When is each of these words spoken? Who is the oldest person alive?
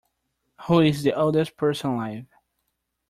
Who 0.65 0.79
is 0.79 1.03
the 1.03 1.13
oldest 1.13 1.57
person 1.57 1.91
alive? 1.91 2.25